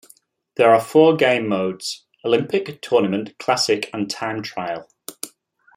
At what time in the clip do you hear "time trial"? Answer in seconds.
4.09-4.89